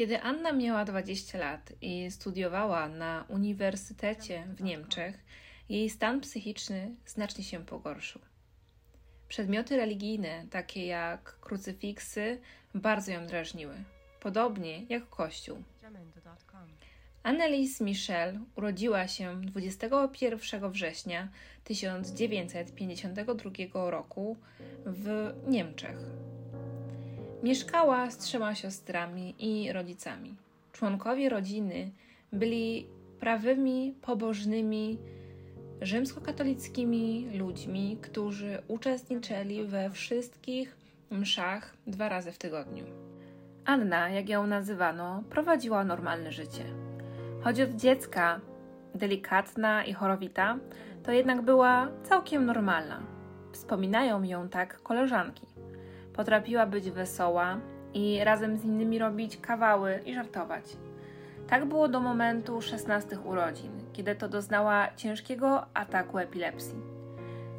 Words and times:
Kiedy 0.00 0.20
Anna 0.20 0.52
miała 0.52 0.84
20 0.84 1.38
lat 1.38 1.72
i 1.80 2.10
studiowała 2.10 2.88
na 2.88 3.24
uniwersytecie 3.28 4.46
w 4.56 4.62
Niemczech, 4.62 5.24
jej 5.68 5.90
stan 5.90 6.20
psychiczny 6.20 6.94
znacznie 7.06 7.44
się 7.44 7.64
pogorszył. 7.64 8.20
Przedmioty 9.28 9.76
religijne, 9.76 10.46
takie 10.50 10.86
jak 10.86 11.36
krucyfiksy, 11.40 12.40
bardzo 12.74 13.12
ją 13.12 13.26
drażniły, 13.26 13.74
podobnie 14.20 14.84
jak 14.88 15.08
Kościół. 15.08 15.62
Annelies 17.22 17.80
Michel 17.80 18.38
urodziła 18.56 19.08
się 19.08 19.40
21 19.40 20.70
września 20.70 21.28
1952 21.64 23.90
roku 23.90 24.36
w 24.86 25.34
Niemczech. 25.46 25.96
Mieszkała 27.42 28.10
z 28.10 28.18
trzema 28.18 28.54
siostrami 28.54 29.34
i 29.38 29.72
rodzicami. 29.72 30.34
Członkowie 30.72 31.28
rodziny 31.28 31.90
byli 32.32 32.86
prawymi, 33.20 33.94
pobożnymi, 34.02 34.98
rzymskokatolickimi 35.80 37.38
ludźmi, 37.38 37.98
którzy 38.02 38.62
uczestniczyli 38.68 39.64
we 39.64 39.90
wszystkich 39.90 40.76
mszach 41.10 41.76
dwa 41.86 42.08
razy 42.08 42.32
w 42.32 42.38
tygodniu. 42.38 42.84
Anna, 43.64 44.08
jak 44.08 44.28
ją 44.28 44.46
nazywano, 44.46 45.22
prowadziła 45.30 45.84
normalne 45.84 46.32
życie. 46.32 46.64
Choć 47.42 47.60
od 47.60 47.70
dziecka 47.70 48.40
delikatna 48.94 49.84
i 49.84 49.92
chorowita, 49.92 50.58
to 51.02 51.12
jednak 51.12 51.42
była 51.42 51.88
całkiem 52.02 52.46
normalna. 52.46 53.02
Wspominają 53.52 54.22
ją 54.22 54.48
tak 54.48 54.82
koleżanki. 54.82 55.46
Potrafiła 56.12 56.66
być 56.66 56.90
wesoła 56.90 57.58
i 57.94 58.24
razem 58.24 58.58
z 58.58 58.64
innymi 58.64 58.98
robić 58.98 59.36
kawały 59.36 60.00
i 60.06 60.14
żartować. 60.14 60.64
Tak 61.48 61.64
było 61.64 61.88
do 61.88 62.00
momentu 62.00 62.62
16 62.62 63.20
urodzin, 63.20 63.70
kiedy 63.92 64.14
to 64.14 64.28
doznała 64.28 64.88
ciężkiego 64.96 65.66
ataku 65.74 66.18
epilepsji. 66.18 66.78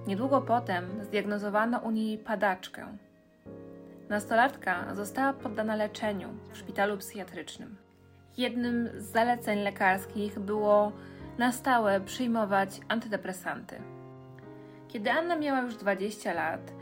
Niedługo 0.08 0.42
potem 0.42 0.86
zdiagnozowano 1.04 1.80
u 1.80 1.92
niej 1.92 2.18
padaczkę. 2.18 2.88
Nastolatka 4.10 4.96
została 4.96 5.34
poddana 5.34 5.76
leczeniu 5.76 6.30
w 6.52 6.58
szpitalu 6.58 6.98
psychiatrycznym. 6.98 7.76
Jednym 8.38 8.90
z 8.98 9.04
zaleceń 9.04 9.60
lekarskich 9.60 10.40
było 10.40 10.92
na 11.38 11.52
stałe 11.52 12.02
przyjmować 12.02 12.80
antydepresanty. 12.88 13.76
Kiedy 14.88 15.12
Anna 15.12 15.36
miała 15.36 15.62
już 15.62 15.76
20 15.76 16.34
lat, 16.34 16.74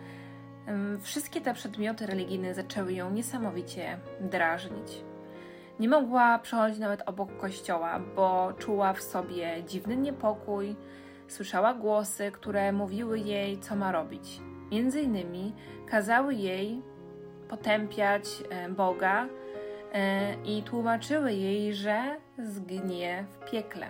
wszystkie 1.02 1.42
te 1.42 1.53
przedmioty 1.53 2.06
religijne 2.06 2.53
zaczęły 2.53 2.94
ją 2.94 3.12
niesamowicie 3.12 4.00
drażnić. 4.20 5.03
Nie 5.80 5.89
mogła 5.89 6.39
przechodzić 6.39 6.80
nawet 6.80 7.02
obok 7.06 7.38
kościoła, 7.38 8.00
bo 8.16 8.53
czuła 8.53 8.94
w 8.94 9.02
sobie 9.02 9.64
dziwny 9.67 9.98
niepokój, 9.98 10.76
słyszała 11.28 11.73
głosy, 11.73 12.31
które 12.31 12.72
mówiły 12.72 13.20
jej, 13.20 13.59
co 13.59 13.76
ma 13.76 13.92
robić. 13.92 14.42
Między 14.72 15.02
innymi 15.02 15.53
kazały 15.88 16.36
jej 16.36 16.81
potępiać 17.50 18.23
e, 18.50 18.70
Boga 18.70 19.26
e, 19.94 20.33
i 20.45 20.64
tłumaczyły 20.64 21.33
jej, 21.33 21.73
że 21.76 22.17
zgnie 22.38 23.26
w 23.30 23.52
piekle. 23.52 23.88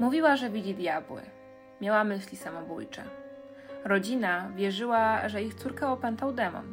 Mówiła, 0.00 0.36
że 0.36 0.50
widzi 0.50 0.74
diabły. 0.74 1.22
Miała 1.80 2.04
myśli 2.04 2.36
samobójcze. 2.36 3.27
Rodzina 3.84 4.50
wierzyła, 4.56 5.28
że 5.28 5.42
ich 5.42 5.54
córkę 5.54 5.88
opętał 5.88 6.32
demon. 6.32 6.72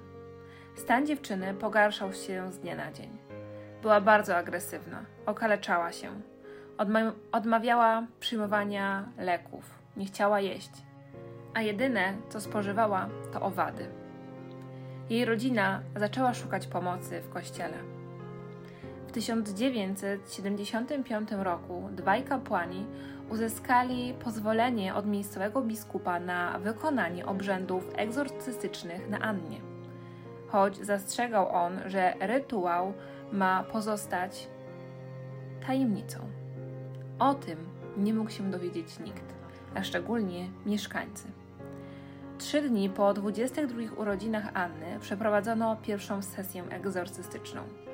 Stan 0.76 1.06
dziewczyny 1.06 1.54
pogarszał 1.54 2.14
się 2.14 2.52
z 2.52 2.60
dnia 2.60 2.76
na 2.76 2.92
dzień. 2.92 3.18
Była 3.82 4.02
bardzo 4.02 4.38
agresywna, 4.38 5.06
okaleczała 5.26 5.92
się. 5.92 6.10
Odma 6.78 7.00
odmawiała 7.32 8.04
przyjmowania 8.20 9.10
leków, 9.18 9.64
nie 9.98 10.06
chciała 10.06 10.40
jeść, 10.40 10.72
a 11.54 11.62
jedyne, 11.62 12.14
co 12.30 12.42
spożywała, 12.42 13.10
to 13.34 13.42
owady. 13.42 13.86
Jej 15.10 15.26
rodzina 15.26 15.82
zaczęła 15.96 16.34
szukać 16.34 16.68
pomocy 16.68 17.22
w 17.22 17.30
kościele. 17.30 17.95
W 19.16 19.18
1975 19.18 21.32
roku 21.32 21.90
dwaj 21.92 22.24
kapłani 22.24 22.86
uzyskali 23.30 24.14
pozwolenie 24.14 24.96
od 24.96 25.08
miejscowego 25.08 25.62
biskupa 25.62 26.20
na 26.20 26.60
wykonanie 26.60 27.26
obrzędów 27.26 27.90
egzorcystycznych 27.96 29.10
na 29.10 29.20
Annie. 29.20 29.62
Choć 30.48 30.78
zastrzegał 30.78 31.50
on, 31.50 31.80
że 31.86 32.14
rytuał 32.20 32.94
ma 33.32 33.64
pozostać 33.64 34.48
tajemnicą. 35.68 36.20
O 37.20 37.34
tym 37.34 37.58
nie 37.98 38.14
mógł 38.14 38.32
się 38.32 38.52
dowiedzieć 38.52 39.00
nikt, 39.00 39.34
a 39.76 39.84
szczególnie 39.84 40.50
mieszkańcy. 40.66 41.28
Trzy 42.38 42.62
dni 42.62 42.90
po 42.90 43.14
22 43.14 43.82
urodzinach 43.98 44.50
Anny 44.54 45.00
przeprowadzono 45.00 45.76
pierwszą 45.76 46.22
sesję 46.22 46.64
egzorcystyczną. 46.70 47.85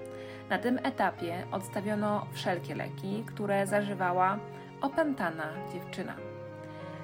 Na 0.52 0.58
tym 0.58 0.80
etapie 0.84 1.44
odstawiono 1.52 2.26
wszelkie 2.34 2.76
leki, 2.76 3.24
które 3.28 3.68
zażywała 3.68 4.38
opętana 4.82 5.44
dziewczyna, 5.74 6.16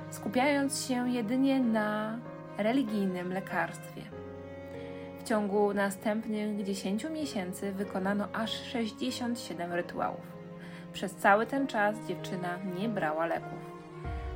skupiając 0.10 0.86
się 0.86 1.10
jedynie 1.10 1.60
na 1.60 2.20
religijnym 2.58 3.34
lekarstwie. 3.34 4.02
W 5.20 5.24
ciągu 5.24 5.74
następnych 5.74 6.64
10 6.64 7.04
miesięcy 7.04 7.72
wykonano 7.72 8.28
aż 8.34 8.52
67 8.64 9.74
rytuałów. 9.74 10.26
Przez 10.94 11.16
cały 11.16 11.46
ten 11.46 11.68
czas 11.68 11.96
dziewczyna 12.08 12.58
nie 12.80 12.90
brała 12.90 13.26
leków. 13.26 13.60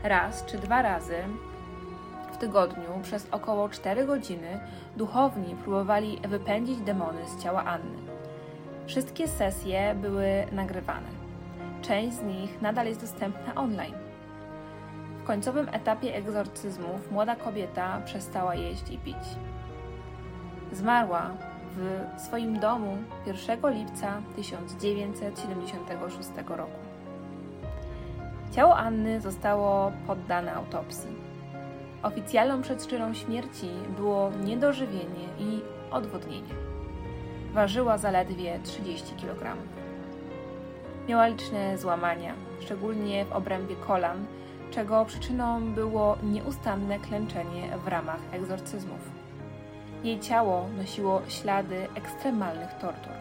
Raz 0.03 0.45
czy 0.45 0.57
dwa 0.57 0.81
razy 0.81 1.17
w 2.33 2.37
tygodniu 2.37 2.99
przez 3.03 3.27
około 3.31 3.69
4 3.69 4.05
godziny 4.05 4.59
duchowni 4.97 5.55
próbowali 5.55 6.19
wypędzić 6.27 6.79
demony 6.79 7.27
z 7.27 7.43
ciała 7.43 7.63
Anny. 7.63 8.20
Wszystkie 8.85 9.27
sesje 9.27 9.95
były 9.95 10.45
nagrywane. 10.51 11.07
Część 11.81 12.17
z 12.17 12.23
nich 12.23 12.61
nadal 12.61 12.85
jest 12.87 13.01
dostępna 13.01 13.55
online. 13.55 13.95
W 15.19 15.23
końcowym 15.23 15.69
etapie 15.69 16.15
egzorcyzmów 16.15 17.11
młoda 17.11 17.35
kobieta 17.35 18.01
przestała 18.05 18.55
jeść 18.55 18.89
i 18.91 18.97
pić. 18.97 19.17
Zmarła 20.71 21.31
w 21.75 22.21
swoim 22.21 22.59
domu 22.59 22.97
1 23.25 23.73
lipca 23.73 24.21
1976 24.35 26.29
roku. 26.47 26.79
Ciało 28.51 28.77
Anny 28.77 29.21
zostało 29.21 29.91
poddane 30.07 30.53
autopsji. 30.53 31.09
Oficjalną 32.03 32.61
przyczyną 32.61 33.13
śmierci 33.13 33.69
było 33.97 34.31
niedożywienie 34.43 35.27
i 35.39 35.61
odwodnienie. 35.91 36.70
Ważyła 37.53 37.97
zaledwie 37.97 38.59
30 38.63 39.15
kg. 39.15 39.57
Miała 41.07 41.27
liczne 41.27 41.77
złamania, 41.77 42.33
szczególnie 42.59 43.25
w 43.25 43.31
obrębie 43.31 43.75
kolan, 43.75 44.25
czego 44.71 45.05
przyczyną 45.05 45.73
było 45.73 46.17
nieustanne 46.23 46.99
klęczenie 46.99 47.77
w 47.85 47.87
ramach 47.87 48.19
egzorcyzmów. 48.31 48.99
Jej 50.03 50.19
ciało 50.19 50.67
nosiło 50.77 51.21
ślady 51.27 51.87
ekstremalnych 51.95 52.73
tortur. 52.73 53.13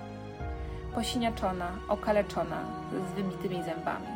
Posiniaczona, 0.94 1.70
okaleczona, 1.88 2.60
z 3.10 3.12
wybitymi 3.12 3.62
zębami. 3.62 4.06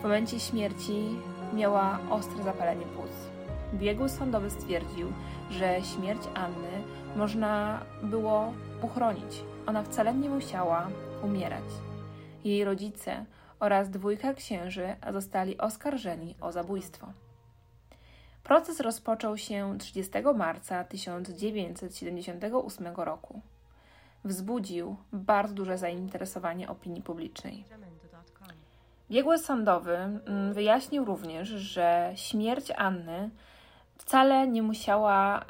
W 0.00 0.02
momencie 0.02 0.40
śmierci 0.40 1.16
miała 1.54 1.98
ostre 2.10 2.42
zapalenie 2.42 2.86
płuc. 2.86 3.35
Biegły 3.74 4.08
sądowy 4.08 4.50
stwierdził, 4.50 5.12
że 5.50 5.82
śmierć 5.82 6.22
Anny 6.34 6.82
można 7.16 7.80
było 8.02 8.52
uchronić. 8.82 9.44
Ona 9.66 9.82
wcale 9.82 10.14
nie 10.14 10.28
musiała 10.28 10.88
umierać. 11.22 11.64
Jej 12.44 12.64
rodzice 12.64 13.24
oraz 13.60 13.90
dwójka 13.90 14.34
księży 14.34 14.96
zostali 15.12 15.58
oskarżeni 15.58 16.34
o 16.40 16.52
zabójstwo. 16.52 17.12
Proces 18.42 18.80
rozpoczął 18.80 19.36
się 19.36 19.78
30 19.78 20.12
marca 20.34 20.84
1978 20.84 22.86
roku. 22.96 23.40
Wzbudził 24.24 24.96
bardzo 25.12 25.54
duże 25.54 25.78
zainteresowanie 25.78 26.68
opinii 26.68 27.02
publicznej. 27.02 27.64
Biegły 29.10 29.38
sądowy 29.38 29.96
mm, 29.96 30.52
wyjaśnił 30.52 31.04
również, 31.04 31.48
że 31.48 32.12
śmierć 32.16 32.70
Anny 32.70 33.30
wcale 33.98 34.48
nie 34.48 34.62
musiała 34.62 35.44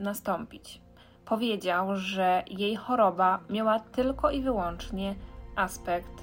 nastąpić. 0.00 0.80
Powiedział, 1.24 1.96
że 1.96 2.42
jej 2.46 2.76
choroba 2.76 3.40
miała 3.50 3.80
tylko 3.80 4.30
i 4.30 4.42
wyłącznie 4.42 5.14
aspekt 5.56 6.22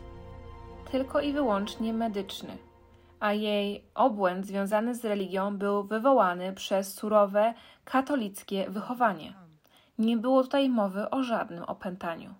tylko 0.91 1.21
i 1.21 1.33
wyłącznie 1.33 1.93
medyczny 1.93 2.57
a 3.19 3.33
jej 3.33 3.83
obłęd 3.95 4.45
związany 4.45 4.95
z 4.95 5.05
religią 5.05 5.57
był 5.57 5.83
wywołany 5.83 6.53
przez 6.53 6.93
surowe 6.93 7.53
katolickie 7.85 8.69
wychowanie. 8.69 9.33
Nie 9.97 10.17
było 10.17 10.43
tutaj 10.43 10.69
mowy 10.69 11.09
o 11.09 11.23
żadnym 11.23 11.63
opętaniu. 11.63 12.33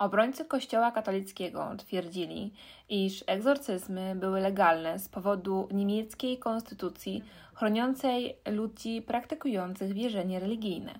Obrońcy 0.00 0.44
Kościoła 0.44 0.90
katolickiego 0.90 1.70
twierdzili, 1.76 2.52
iż 2.88 3.24
egzorcyzmy 3.26 4.14
były 4.14 4.40
legalne 4.40 4.98
z 4.98 5.08
powodu 5.08 5.68
niemieckiej 5.72 6.38
konstytucji 6.38 7.24
chroniącej 7.54 8.36
ludzi 8.46 9.02
praktykujących 9.02 9.92
wierzenie 9.92 10.40
religijne. 10.40 10.94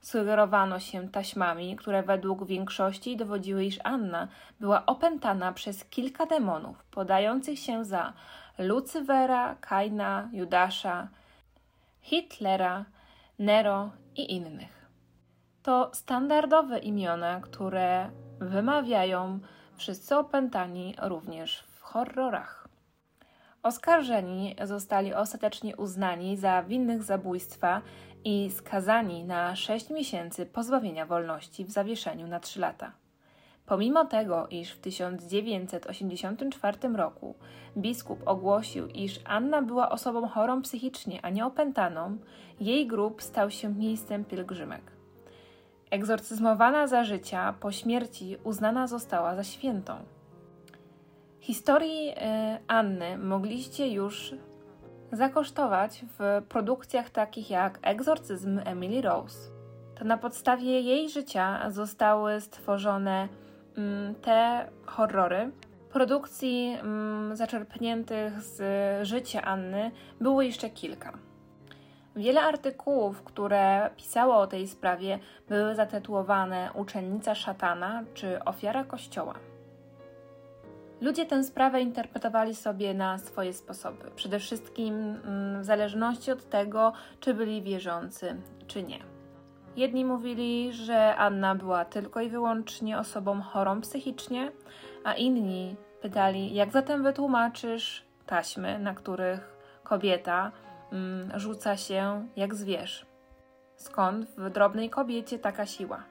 Sugerowano 0.00 0.80
się 0.80 1.08
taśmami, 1.08 1.76
które 1.76 2.02
według 2.02 2.46
większości 2.46 3.16
dowodziły, 3.16 3.64
iż 3.64 3.78
Anna 3.84 4.28
była 4.60 4.86
opętana 4.86 5.52
przez 5.52 5.84
kilka 5.84 6.26
demonów, 6.26 6.84
podających 6.84 7.58
się 7.58 7.84
za 7.84 8.12
Lucyfera, 8.58 9.56
Kaina, 9.60 10.28
Judasza, 10.32 11.08
Hitlera, 12.00 12.84
Nero 13.38 13.90
i 14.16 14.32
innych. 14.32 14.82
To 15.62 15.90
standardowe 15.92 16.78
imiona, 16.78 17.40
które 17.40 18.10
wymawiają 18.42 19.38
wszyscy 19.76 20.16
opętani 20.16 20.94
również 21.02 21.64
w 21.68 21.80
horrorach. 21.80 22.68
Oskarżeni 23.62 24.56
zostali 24.64 25.14
ostatecznie 25.14 25.76
uznani 25.76 26.36
za 26.36 26.62
winnych 26.62 27.02
zabójstwa 27.02 27.82
i 28.24 28.50
skazani 28.50 29.24
na 29.24 29.56
6 29.56 29.90
miesięcy 29.90 30.46
pozbawienia 30.46 31.06
wolności 31.06 31.64
w 31.64 31.70
zawieszeniu 31.70 32.26
na 32.26 32.40
3 32.40 32.60
lata. 32.60 32.92
Pomimo 33.66 34.04
tego, 34.04 34.46
iż 34.50 34.70
w 34.70 34.80
1984 34.80 36.78
roku 36.96 37.34
biskup 37.76 38.28
ogłosił, 38.28 38.86
iż 38.86 39.20
Anna 39.24 39.62
była 39.62 39.90
osobą 39.90 40.28
chorą 40.28 40.62
psychicznie, 40.62 41.20
a 41.22 41.30
nie 41.30 41.46
opętaną, 41.46 42.18
jej 42.60 42.86
grób 42.86 43.22
stał 43.22 43.50
się 43.50 43.68
miejscem 43.68 44.24
pielgrzymek. 44.24 45.01
Egzorcyzmowana 45.92 46.86
za 46.86 47.04
życia, 47.04 47.54
po 47.60 47.72
śmierci 47.72 48.36
uznana 48.44 48.86
została 48.86 49.36
za 49.36 49.44
świętą. 49.44 49.94
Historii 51.40 52.12
e, 52.16 52.58
Anny 52.66 53.18
mogliście 53.18 53.88
już 53.88 54.34
zakosztować 55.12 56.04
w 56.18 56.42
produkcjach 56.48 57.10
takich 57.10 57.50
jak 57.50 57.78
Egzorcyzm 57.82 58.60
Emily 58.64 59.02
Rose. 59.02 59.50
To 59.94 60.04
na 60.04 60.18
podstawie 60.18 60.80
jej 60.80 61.08
życia 61.10 61.70
zostały 61.70 62.40
stworzone 62.40 63.28
mm, 63.76 64.14
te 64.14 64.68
horrory. 64.86 65.50
Produkcji 65.90 66.76
mm, 66.80 67.36
zaczerpniętych 67.36 68.42
z 68.42 68.62
życia 69.06 69.42
Anny 69.42 69.90
było 70.20 70.42
jeszcze 70.42 70.70
kilka. 70.70 71.31
Wiele 72.16 72.42
artykułów, 72.42 73.22
które 73.22 73.90
pisało 73.96 74.36
o 74.36 74.46
tej 74.46 74.68
sprawie, 74.68 75.18
były 75.48 75.74
zatytułowane 75.74 76.70
Uczennica 76.74 77.34
szatana 77.34 78.04
czy 78.14 78.44
Ofiara 78.44 78.84
Kościoła. 78.84 79.34
Ludzie 81.00 81.26
tę 81.26 81.44
sprawę 81.44 81.80
interpretowali 81.80 82.54
sobie 82.54 82.94
na 82.94 83.18
swoje 83.18 83.52
sposoby, 83.52 84.10
przede 84.16 84.38
wszystkim 84.38 84.94
mm, 84.94 85.62
w 85.62 85.64
zależności 85.64 86.30
od 86.30 86.48
tego, 86.48 86.92
czy 87.20 87.34
byli 87.34 87.62
wierzący, 87.62 88.36
czy 88.66 88.82
nie. 88.82 88.98
Jedni 89.76 90.04
mówili, 90.04 90.72
że 90.72 91.16
Anna 91.16 91.54
była 91.54 91.84
tylko 91.84 92.20
i 92.20 92.28
wyłącznie 92.28 92.98
osobą 92.98 93.42
chorą 93.42 93.80
psychicznie, 93.80 94.52
a 95.04 95.14
inni 95.14 95.76
pytali, 96.02 96.54
jak 96.54 96.72
zatem 96.72 97.02
wytłumaczysz 97.02 98.04
taśmy, 98.26 98.78
na 98.78 98.94
których 98.94 99.56
kobieta 99.84 100.52
rzuca 101.34 101.76
się 101.76 102.28
jak 102.36 102.54
zwierz. 102.54 103.06
Skąd 103.76 104.26
w 104.38 104.50
drobnej 104.50 104.90
kobiecie 104.90 105.38
taka 105.38 105.66
siła? 105.66 106.04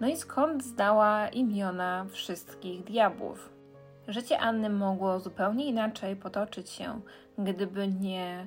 No 0.00 0.08
i 0.08 0.16
skąd 0.16 0.64
zdała 0.64 1.28
imiona 1.28 2.06
wszystkich 2.10 2.84
diabłów? 2.84 3.52
Życie 4.08 4.38
Anny 4.38 4.70
mogło 4.70 5.20
zupełnie 5.20 5.66
inaczej 5.66 6.16
potoczyć 6.16 6.70
się, 6.70 7.00
gdyby 7.38 7.88
nie 7.88 8.46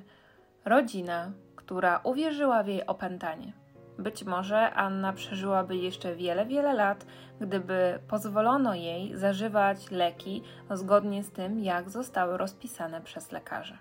rodzina, 0.64 1.32
która 1.56 2.00
uwierzyła 2.04 2.62
w 2.62 2.68
jej 2.68 2.86
opętanie. 2.86 3.52
Być 3.98 4.24
może 4.24 4.70
Anna 4.70 5.12
przeżyłaby 5.12 5.76
jeszcze 5.76 6.16
wiele, 6.16 6.46
wiele 6.46 6.74
lat, 6.74 7.06
gdyby 7.40 7.98
pozwolono 8.08 8.74
jej 8.74 9.16
zażywać 9.16 9.90
leki 9.90 10.42
zgodnie 10.70 11.24
z 11.24 11.30
tym, 11.30 11.58
jak 11.58 11.90
zostały 11.90 12.36
rozpisane 12.36 13.00
przez 13.00 13.32
lekarza. 13.32 13.78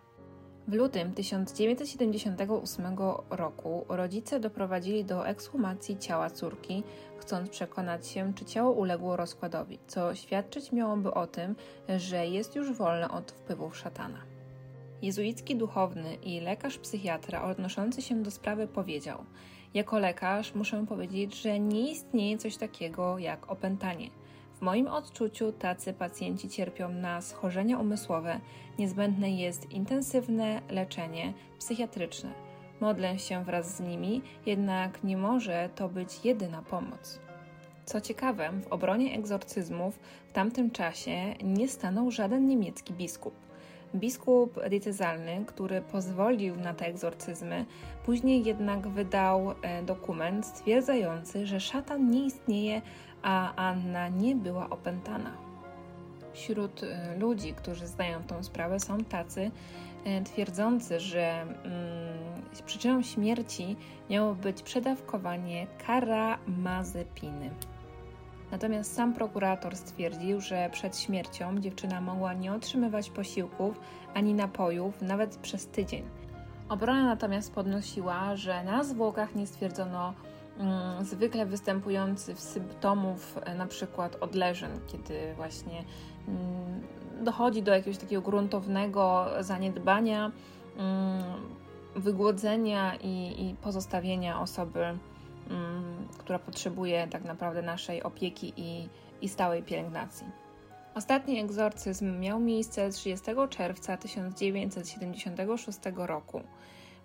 W 0.67 0.73
lutym 0.73 1.13
1978 1.13 2.85
roku 3.29 3.85
rodzice 3.89 4.39
doprowadzili 4.39 5.06
do 5.06 5.27
ekshumacji 5.27 5.97
ciała 5.97 6.29
córki, 6.29 6.83
chcąc 7.17 7.50
przekonać 7.50 8.07
się, 8.07 8.33
czy 8.33 8.45
ciało 8.45 8.71
uległo 8.71 9.15
rozkładowi, 9.15 9.79
co 9.88 10.15
świadczyć 10.15 10.71
miałoby 10.71 11.13
o 11.13 11.27
tym, 11.27 11.56
że 11.97 12.27
jest 12.27 12.56
już 12.56 12.73
wolne 12.73 13.12
od 13.12 13.31
wpływów 13.31 13.77
szatana. 13.77 14.21
Jezuicki 15.01 15.56
duchowny 15.56 16.15
i 16.15 16.41
lekarz 16.41 16.77
psychiatra 16.77 17.44
odnoszący 17.44 18.01
się 18.01 18.23
do 18.23 18.31
sprawy 18.31 18.67
powiedział: 18.67 19.23
Jako 19.73 20.00
lekarz 20.00 20.56
muszę 20.56 20.85
powiedzieć, 20.85 21.41
że 21.41 21.59
nie 21.59 21.91
istnieje 21.91 22.38
coś 22.38 22.57
takiego 22.57 23.17
jak 23.19 23.51
opętanie– 23.51 24.09
moim 24.65 24.88
odczuciu 24.88 25.51
tacy 25.51 25.94
pacjenci 25.94 26.50
cierpią 26.50 26.89
na 26.89 27.21
schorzenia 27.21 27.79
umysłowe. 27.79 28.39
Niezbędne 28.79 29.31
jest 29.31 29.71
intensywne 29.71 30.62
leczenie 30.69 31.33
psychiatryczne. 31.59 32.31
Modlę 32.81 33.19
się 33.19 33.44
wraz 33.44 33.75
z 33.75 33.79
nimi, 33.79 34.21
jednak 34.45 35.03
nie 35.03 35.17
może 35.17 35.69
to 35.75 35.89
być 35.89 36.25
jedyna 36.25 36.62
pomoc. 36.62 37.19
Co 37.85 38.01
ciekawe, 38.01 38.50
w 38.63 38.67
obronie 38.67 39.15
egzorcyzmów 39.15 40.00
w 40.29 40.33
tamtym 40.33 40.71
czasie 40.71 41.35
nie 41.44 41.67
stanął 41.67 42.12
żaden 42.12 42.47
niemiecki 42.47 42.94
biskup. 42.94 43.33
Biskup 43.96 44.60
diecezjalny, 44.70 45.46
który 45.46 45.82
pozwolił 45.82 46.56
na 46.56 46.74
te 46.74 46.86
egzorcyzmy, 46.86 47.66
później 48.06 48.44
jednak 48.44 48.88
wydał 48.88 49.52
e, 49.62 49.84
dokument 49.84 50.46
stwierdzający, 50.46 51.48
że 51.48 51.60
szatan 51.60 52.10
nie 52.10 52.26
istnieje, 52.26 52.82
a 53.22 53.56
Anna 53.56 54.10
nie 54.10 54.36
była 54.36 54.70
opętana. 54.70 55.32
Wśród 56.34 56.84
e, 56.84 57.18
ludzi, 57.18 57.54
którzy 57.54 57.88
znają 57.88 58.24
tą 58.24 58.44
sprawę, 58.44 58.80
są 58.80 59.04
tacy 59.04 59.52
e, 60.06 60.22
twierdzący, 60.22 61.00
że 61.00 61.42
mm, 61.42 61.56
przyczyną 62.66 63.02
śmierci 63.02 63.76
miało 64.10 64.36
być 64.36 64.62
przedawkowanie 64.62 65.68
karamazepiny. 65.88 67.50
Natomiast 68.56 68.96
sam 68.96 69.13
prokurator 69.13 69.75
stwierdził, 69.75 70.41
że 70.41 70.70
przed 70.72 70.98
śmiercią 70.98 71.60
dziewczyna 71.60 72.01
mogła 72.01 72.34
nie 72.34 72.53
otrzymywać 72.53 73.10
posiłków 73.10 73.79
ani 74.13 74.34
napojów 74.34 75.01
nawet 75.01 75.38
przez 75.38 75.68
tydzień. 75.68 76.03
Obrona 76.70 77.06
natomiast 77.06 77.53
podnosiła, 77.53 78.36
że 78.36 78.63
na 78.63 78.84
zwłokach 78.84 79.36
nie 79.36 79.48
stwierdzono 79.48 80.13
mm, 80.58 81.06
zwykle 81.06 81.46
występujących 81.46 82.39
symptomów 82.39 83.38
e, 83.44 83.56
na 83.56 83.65
przykład 83.65 84.15
odleżeń, 84.22 84.72
kiedy 84.88 85.34
właśnie 85.36 85.84
mm, 86.27 86.82
dochodzi 87.24 87.63
do 87.63 87.74
jakiegoś 87.74 87.98
takiego 87.98 88.22
gruntownego 88.22 89.25
zaniedbania, 89.39 90.32
mm, 90.77 91.24
wygłodzenia 91.96 92.96
i, 92.96 93.46
i 93.50 93.56
pozostawienia 93.56 94.41
osoby 94.41 94.98
która 96.18 96.40
potrzebuje 96.40 97.08
tak 97.08 97.24
naprawdę 97.24 97.62
naszej 97.62 98.04
opieki 98.04 98.54
i, 98.58 98.90
i 99.22 99.30
stałej 99.30 99.64
pielęgnacji. 99.64 100.28
Ostatni 100.96 101.40
egzorcyzm 101.40 102.20
miał 102.20 102.40
miejsce 102.40 102.90
30 102.90 103.25
czerwca 103.50 103.98
1976 103.98 105.80
roku, 105.96 106.42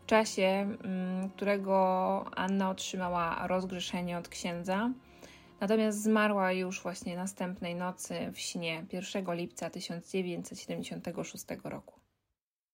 w 0.02 0.06
czasie 0.06 0.42
mm, 0.42 1.30
którego 1.30 2.24
Anna 2.36 2.70
otrzymała 2.70 3.46
rozgrzeszenie 3.46 4.18
od 4.18 4.28
księdza, 4.28 4.90
natomiast 5.60 6.02
zmarła 6.02 6.52
już 6.52 6.82
właśnie 6.82 7.16
następnej 7.16 7.74
nocy 7.74 8.32
w 8.32 8.38
śnie 8.38 8.84
1 8.92 9.34
lipca 9.34 9.70
1976 9.70 11.44
roku. 11.64 11.99